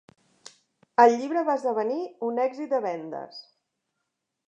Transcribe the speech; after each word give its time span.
El 1.03 1.13
llibre 1.19 1.45
va 1.51 1.57
esdevenir 1.61 1.99
un 2.31 2.43
èxit 2.49 2.75
de 2.75 2.83
vendes. 2.91 3.41